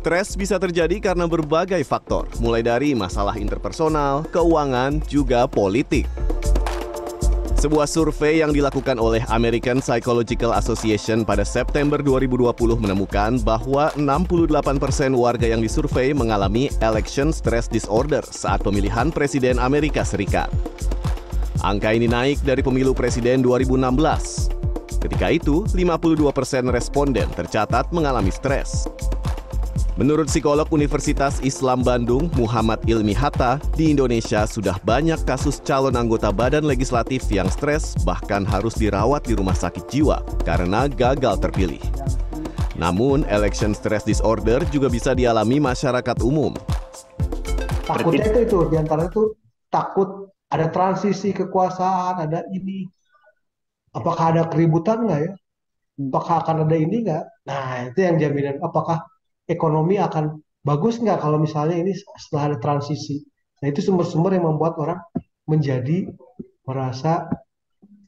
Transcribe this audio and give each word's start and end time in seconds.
Stres 0.00 0.32
bisa 0.32 0.56
terjadi 0.56 0.96
karena 0.96 1.28
berbagai 1.28 1.84
faktor, 1.84 2.24
mulai 2.40 2.64
dari 2.64 2.96
masalah 2.96 3.36
interpersonal, 3.36 4.24
keuangan, 4.32 4.96
juga 5.04 5.44
politik. 5.44 6.08
Sebuah 7.60 7.84
survei 7.84 8.40
yang 8.40 8.48
dilakukan 8.48 8.96
oleh 8.96 9.20
American 9.28 9.84
Psychological 9.84 10.56
Association 10.56 11.20
pada 11.20 11.44
September 11.44 12.00
2020 12.00 12.48
menemukan 12.80 13.44
bahwa 13.44 13.92
68% 13.92 15.12
warga 15.12 15.44
yang 15.44 15.60
disurvei 15.60 16.16
mengalami 16.16 16.72
election 16.80 17.28
stress 17.28 17.68
disorder 17.68 18.24
saat 18.24 18.64
pemilihan 18.64 19.12
presiden 19.12 19.60
Amerika 19.60 20.00
Serikat. 20.00 20.48
Angka 21.60 21.92
ini 21.92 22.08
naik 22.08 22.40
dari 22.40 22.64
pemilu 22.64 22.96
presiden 22.96 23.44
2016. 23.44 24.48
Ketika 24.96 25.28
itu, 25.28 25.68
52% 25.68 26.72
responden 26.72 27.28
tercatat 27.36 27.92
mengalami 27.92 28.32
stres. 28.32 28.88
Menurut 30.00 30.32
psikolog 30.32 30.64
Universitas 30.72 31.44
Islam 31.44 31.84
Bandung, 31.84 32.32
Muhammad 32.32 32.80
Ilmi 32.88 33.12
Hatta, 33.12 33.60
di 33.76 33.92
Indonesia 33.92 34.48
sudah 34.48 34.80
banyak 34.80 35.20
kasus 35.28 35.60
calon 35.60 35.92
anggota 35.92 36.32
badan 36.32 36.64
legislatif 36.64 37.28
yang 37.28 37.52
stres 37.52 37.92
bahkan 38.00 38.40
harus 38.48 38.72
dirawat 38.80 39.28
di 39.28 39.36
rumah 39.36 39.52
sakit 39.52 39.92
jiwa 39.92 40.24
karena 40.40 40.88
gagal 40.88 41.36
terpilih. 41.44 41.84
Namun, 42.80 43.28
election 43.28 43.76
stress 43.76 44.08
disorder 44.08 44.64
juga 44.72 44.88
bisa 44.88 45.12
dialami 45.12 45.60
masyarakat 45.60 46.16
umum. 46.24 46.56
Takutnya 47.84 48.24
itu, 48.24 48.40
itu 48.48 48.58
di 48.72 48.80
antara 48.80 49.04
itu 49.04 49.36
takut 49.68 50.32
ada 50.48 50.72
transisi 50.72 51.36
kekuasaan, 51.36 52.24
ada 52.24 52.48
ini. 52.48 52.88
Apakah 53.92 54.32
ada 54.32 54.48
keributan 54.48 55.04
nggak 55.04 55.20
ya? 55.28 55.32
Apakah 56.08 56.40
akan 56.40 56.56
ada 56.64 56.76
ini 56.80 57.04
nggak? 57.04 57.24
Nah, 57.44 57.92
itu 57.92 58.00
yang 58.00 58.16
jaminan. 58.16 58.56
Apakah 58.64 59.04
ekonomi 59.50 59.98
akan 59.98 60.38
bagus 60.62 61.02
nggak 61.02 61.18
kalau 61.18 61.42
misalnya 61.42 61.82
ini 61.82 61.92
setelah 61.96 62.54
ada 62.54 62.56
transisi. 62.62 63.26
Nah 63.60 63.68
itu 63.68 63.82
sumber-sumber 63.82 64.38
yang 64.38 64.46
membuat 64.46 64.78
orang 64.78 65.02
menjadi 65.44 66.08
merasa 66.62 67.26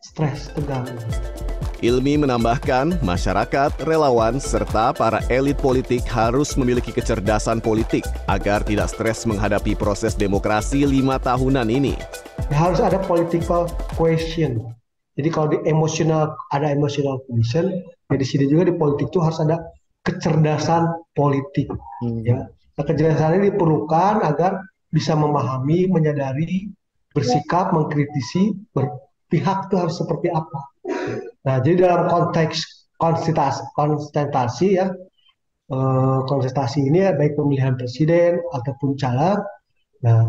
stres, 0.00 0.54
tegang. 0.54 0.86
Ilmi 1.82 2.14
menambahkan, 2.14 3.02
masyarakat, 3.02 3.74
relawan, 3.82 4.38
serta 4.38 4.94
para 4.94 5.18
elit 5.26 5.58
politik 5.58 6.06
harus 6.06 6.54
memiliki 6.54 6.94
kecerdasan 6.94 7.58
politik 7.58 8.06
agar 8.30 8.62
tidak 8.62 8.86
stres 8.86 9.26
menghadapi 9.26 9.74
proses 9.74 10.14
demokrasi 10.14 10.86
lima 10.86 11.18
tahunan 11.18 11.66
ini. 11.66 11.98
Ya, 12.54 12.70
harus 12.70 12.78
ada 12.78 13.02
political 13.02 13.66
question. 13.98 14.62
Jadi 15.18 15.28
kalau 15.34 15.50
di 15.50 15.58
emosional 15.66 16.38
ada 16.54 16.70
emotional 16.70 17.18
question, 17.26 17.82
ya 18.08 18.14
di 18.14 18.26
sini 18.26 18.46
juga 18.46 18.70
di 18.70 18.74
politik 18.78 19.10
itu 19.10 19.18
harus 19.18 19.42
ada 19.42 19.58
kecerdasan 20.02 20.90
politik 21.14 21.70
hmm. 22.02 22.22
ya. 22.26 22.46
Nah, 22.50 22.84
kecerdasan 22.84 23.38
ini 23.38 23.54
diperlukan 23.54 24.22
agar 24.26 24.62
bisa 24.92 25.16
memahami 25.16 25.88
menyadari 25.88 26.68
bersikap 27.12 27.72
mengkritisi 27.72 28.52
berpihak 28.72 29.68
itu 29.68 29.74
harus 29.76 29.94
seperti 29.96 30.28
apa. 30.32 30.60
Nah 31.44 31.56
jadi 31.60 31.88
dalam 31.88 32.08
konteks 32.08 32.88
konsultasi 32.96 33.62
konsultasi 33.76 34.68
ya 34.80 34.88
eh, 35.72 36.18
konsultasi 36.28 36.88
ini 36.88 37.08
ya, 37.08 37.12
baik 37.16 37.36
pemilihan 37.36 37.76
presiden 37.76 38.40
ataupun 38.52 38.96
caleg 38.96 39.40
nah 40.02 40.28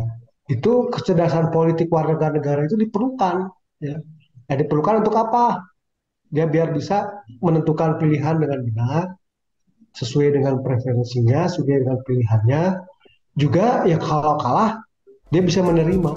itu 0.52 0.92
kecerdasan 0.92 1.50
politik 1.56 1.88
warga 1.88 2.30
negara 2.30 2.68
itu 2.68 2.76
diperlukan 2.76 3.48
ya. 3.80 3.98
Nah, 4.44 4.56
diperlukan 4.60 5.08
untuk 5.08 5.16
apa? 5.16 5.64
Dia 6.28 6.52
biar 6.52 6.76
bisa 6.76 7.24
menentukan 7.40 7.96
pilihan 7.96 8.44
dengan 8.44 8.60
benar 8.60 9.04
sesuai 9.94 10.42
dengan 10.42 10.62
preferensinya, 10.66 11.46
sesuai 11.50 11.86
dengan 11.86 11.98
pilihannya. 12.06 12.64
Juga 13.34 13.86
ya 13.90 13.98
kalau 13.98 14.38
kalah 14.38 14.82
dia 15.34 15.42
bisa 15.42 15.66
menerima. 15.66 16.14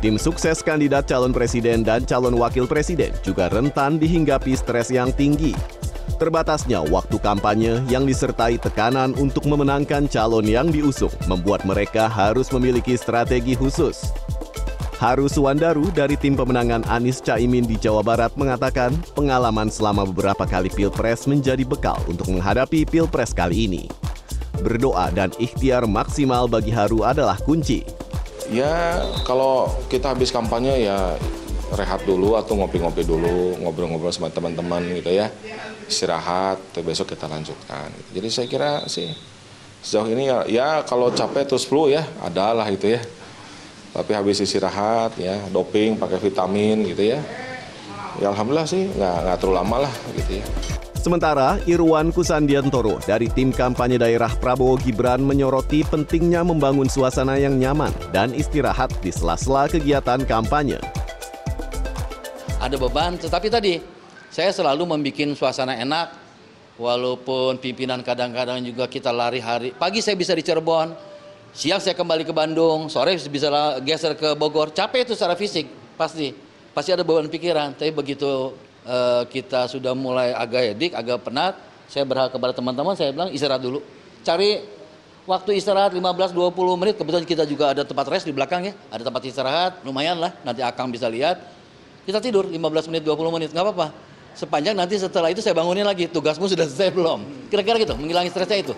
Tim 0.00 0.16
sukses 0.16 0.64
kandidat 0.64 1.04
calon 1.06 1.30
presiden 1.30 1.84
dan 1.84 2.08
calon 2.08 2.34
wakil 2.40 2.64
presiden 2.64 3.12
juga 3.20 3.52
rentan 3.52 4.00
dihinggapi 4.00 4.56
stres 4.56 4.88
yang 4.88 5.12
tinggi. 5.12 5.52
Terbatasnya 6.16 6.84
waktu 6.88 7.16
kampanye 7.20 7.84
yang 7.88 8.08
disertai 8.08 8.56
tekanan 8.56 9.12
untuk 9.20 9.44
memenangkan 9.44 10.08
calon 10.08 10.44
yang 10.48 10.72
diusung 10.72 11.12
membuat 11.28 11.68
mereka 11.68 12.08
harus 12.08 12.48
memiliki 12.52 12.96
strategi 12.96 13.56
khusus. 13.56 14.08
Haru 15.00 15.32
Suwandaru 15.32 15.88
dari 15.96 16.12
tim 16.12 16.36
pemenangan 16.36 16.84
Anies 16.84 17.24
Caimin 17.24 17.64
di 17.64 17.80
Jawa 17.80 18.04
Barat 18.04 18.36
mengatakan 18.36 18.92
pengalaman 19.16 19.72
selama 19.72 20.04
beberapa 20.04 20.44
kali 20.44 20.68
pilpres 20.68 21.24
menjadi 21.24 21.64
bekal 21.64 21.96
untuk 22.04 22.28
menghadapi 22.28 22.84
pilpres 22.84 23.32
kali 23.32 23.64
ini. 23.64 23.88
Berdoa 24.60 25.08
dan 25.08 25.32
ikhtiar 25.40 25.88
maksimal 25.88 26.52
bagi 26.52 26.68
Haru 26.68 27.00
adalah 27.00 27.40
kunci. 27.40 27.80
Ya 28.52 29.00
kalau 29.24 29.72
kita 29.88 30.12
habis 30.12 30.28
kampanye 30.28 30.84
ya 30.84 31.16
rehat 31.80 32.04
dulu 32.04 32.36
atau 32.36 32.60
ngopi-ngopi 32.60 33.00
dulu, 33.00 33.56
ngobrol-ngobrol 33.56 34.12
sama 34.12 34.28
teman-teman 34.28 34.84
gitu 35.00 35.16
ya. 35.16 35.32
Istirahat, 35.88 36.60
besok 36.84 37.16
kita 37.16 37.24
lanjutkan. 37.24 37.88
Jadi 38.12 38.28
saya 38.28 38.46
kira 38.52 38.84
sih 38.84 39.08
sejauh 39.80 40.12
ini 40.12 40.28
ya, 40.28 40.44
ya 40.44 40.68
kalau 40.84 41.08
capek 41.08 41.48
terus 41.48 41.64
flu 41.64 41.88
ya 41.88 42.04
adalah 42.20 42.68
itu 42.68 42.84
ya 42.84 43.00
tapi 43.90 44.14
habis 44.14 44.38
istirahat 44.38 45.18
ya 45.18 45.38
doping 45.50 45.98
pakai 45.98 46.18
vitamin 46.22 46.86
gitu 46.86 47.14
ya 47.14 47.20
ya 48.22 48.30
alhamdulillah 48.30 48.68
sih 48.68 48.86
nggak 48.94 49.16
nggak 49.26 49.36
terlalu 49.42 49.56
lama 49.58 49.76
lah 49.88 49.94
gitu 50.14 50.42
ya 50.42 50.46
Sementara 51.00 51.56
Irwan 51.64 52.12
Kusandiantoro 52.12 53.00
dari 53.08 53.32
tim 53.32 53.56
kampanye 53.56 53.96
daerah 53.96 54.28
Prabowo 54.36 54.76
Gibran 54.76 55.24
menyoroti 55.24 55.80
pentingnya 55.80 56.44
membangun 56.44 56.92
suasana 56.92 57.40
yang 57.40 57.56
nyaman 57.56 57.88
dan 58.12 58.36
istirahat 58.36 58.92
di 59.00 59.08
sela-sela 59.08 59.64
kegiatan 59.64 60.20
kampanye. 60.28 60.76
Ada 62.60 62.76
beban, 62.76 63.16
tetapi 63.16 63.48
tadi 63.48 63.80
saya 64.28 64.52
selalu 64.52 64.92
membuat 64.92 65.32
suasana 65.32 65.72
enak, 65.80 66.12
walaupun 66.76 67.56
pimpinan 67.56 68.04
kadang-kadang 68.04 68.60
juga 68.60 68.84
kita 68.84 69.08
lari 69.08 69.40
hari. 69.40 69.72
Pagi 69.72 70.04
saya 70.04 70.20
bisa 70.20 70.36
di 70.36 70.44
Cirebon, 70.44 70.92
siang 71.50 71.82
saya 71.82 71.94
kembali 71.98 72.22
ke 72.22 72.32
Bandung, 72.34 72.86
sore 72.86 73.18
bisa 73.26 73.50
geser 73.82 74.14
ke 74.14 74.34
Bogor, 74.38 74.70
capek 74.70 75.06
itu 75.06 75.12
secara 75.18 75.34
fisik 75.34 75.66
pasti, 75.98 76.32
pasti 76.72 76.90
ada 76.94 77.02
beban 77.02 77.26
pikiran. 77.26 77.74
Tapi 77.74 77.90
begitu 77.90 78.54
uh, 78.86 79.22
kita 79.26 79.66
sudah 79.66 79.92
mulai 79.92 80.32
agak 80.32 80.76
edik, 80.76 80.92
agak 80.94 81.26
penat, 81.26 81.58
saya 81.90 82.06
berharap 82.06 82.30
kepada 82.30 82.52
teman-teman, 82.54 82.94
saya 82.94 83.10
bilang 83.10 83.30
istirahat 83.34 83.62
dulu, 83.62 83.82
cari 84.22 84.62
waktu 85.26 85.58
istirahat 85.58 85.92
15-20 85.92 86.80
menit, 86.80 86.94
kebetulan 86.96 87.26
kita 87.26 87.44
juga 87.44 87.74
ada 87.74 87.82
tempat 87.82 88.06
rest 88.08 88.24
di 88.24 88.32
belakang 88.32 88.70
ya, 88.70 88.74
ada 88.88 89.02
tempat 89.02 89.22
istirahat, 89.26 89.72
lumayan 89.82 90.16
lah, 90.22 90.32
nanti 90.46 90.62
Akang 90.62 90.88
bisa 90.88 91.10
lihat, 91.10 91.42
kita 92.06 92.22
tidur 92.22 92.46
15 92.46 92.90
menit, 92.90 93.02
20 93.04 93.34
menit, 93.34 93.50
nggak 93.50 93.66
apa-apa. 93.66 93.88
Sepanjang 94.30 94.78
nanti 94.78 94.94
setelah 94.94 95.34
itu 95.34 95.42
saya 95.42 95.58
bangunin 95.58 95.82
lagi, 95.82 96.06
tugasmu 96.06 96.46
sudah 96.46 96.62
selesai 96.64 96.94
belum? 96.94 97.50
Kira-kira 97.50 97.82
gitu, 97.82 97.98
menghilangi 97.98 98.30
stresnya 98.30 98.62
itu. 98.62 98.74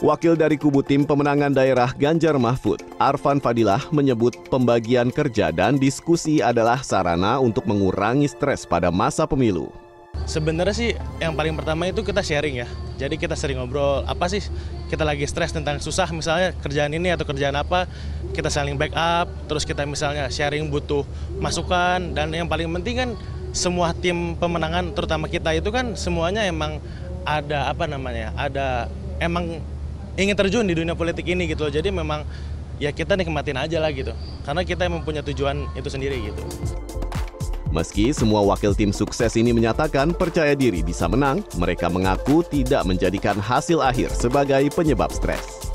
Wakil 0.00 0.32
dari 0.32 0.56
kubu 0.56 0.80
tim 0.80 1.04
pemenangan 1.04 1.52
daerah 1.52 1.92
Ganjar 1.92 2.32
Mahfud, 2.40 2.80
Arfan 2.96 3.36
Fadilah 3.36 3.84
menyebut 3.92 4.32
pembagian 4.48 5.12
kerja 5.12 5.52
dan 5.52 5.76
diskusi 5.76 6.40
adalah 6.40 6.80
sarana 6.80 7.36
untuk 7.36 7.68
mengurangi 7.68 8.24
stres 8.24 8.64
pada 8.64 8.88
masa 8.88 9.28
pemilu. 9.28 9.68
Sebenarnya 10.24 10.72
sih 10.72 10.90
yang 11.20 11.36
paling 11.36 11.52
pertama 11.52 11.84
itu 11.84 12.00
kita 12.00 12.24
sharing 12.24 12.64
ya. 12.64 12.68
Jadi 12.96 13.20
kita 13.20 13.36
sering 13.36 13.60
ngobrol 13.60 14.00
apa 14.08 14.24
sih 14.32 14.40
kita 14.88 15.04
lagi 15.04 15.28
stres 15.28 15.52
tentang 15.52 15.76
susah 15.84 16.08
misalnya 16.16 16.56
kerjaan 16.64 16.96
ini 16.96 17.12
atau 17.12 17.28
kerjaan 17.28 17.60
apa, 17.60 17.84
kita 18.32 18.48
saling 18.48 18.80
backup, 18.80 19.28
terus 19.52 19.68
kita 19.68 19.84
misalnya 19.84 20.32
sharing 20.32 20.72
butuh 20.72 21.04
masukan 21.44 22.16
dan 22.16 22.32
yang 22.32 22.48
paling 22.48 22.72
penting 22.80 22.96
kan 23.04 23.10
semua 23.52 23.92
tim 23.92 24.32
pemenangan 24.40 24.96
terutama 24.96 25.28
kita 25.28 25.52
itu 25.52 25.68
kan 25.68 25.92
semuanya 25.92 26.48
emang 26.48 26.80
ada 27.28 27.68
apa 27.68 27.84
namanya? 27.84 28.32
ada 28.40 28.88
emang 29.20 29.60
ingin 30.20 30.36
terjun 30.36 30.64
di 30.68 30.76
dunia 30.76 30.92
politik 30.92 31.24
ini 31.24 31.48
gitu 31.48 31.66
loh. 31.66 31.72
Jadi 31.72 31.88
memang 31.88 32.22
ya 32.76 32.92
kita 32.92 33.16
nikmatin 33.16 33.56
aja 33.56 33.80
lah 33.80 33.90
gitu. 33.92 34.12
Karena 34.44 34.62
kita 34.64 34.86
emang 34.86 35.00
punya 35.00 35.24
tujuan 35.24 35.68
itu 35.76 35.88
sendiri 35.88 36.20
gitu. 36.20 36.42
Meski 37.70 38.10
semua 38.10 38.42
wakil 38.42 38.74
tim 38.74 38.90
sukses 38.90 39.38
ini 39.38 39.54
menyatakan 39.54 40.10
percaya 40.10 40.58
diri 40.58 40.82
bisa 40.82 41.06
menang, 41.06 41.46
mereka 41.54 41.86
mengaku 41.86 42.42
tidak 42.42 42.82
menjadikan 42.82 43.38
hasil 43.38 43.78
akhir 43.78 44.10
sebagai 44.10 44.66
penyebab 44.74 45.14
stres. 45.14 45.70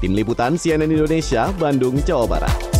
Tim 0.00 0.16
Liputan 0.16 0.56
CNN 0.56 0.88
Indonesia, 0.88 1.52
Bandung, 1.60 2.00
Jawa 2.00 2.24
Barat. 2.24 2.71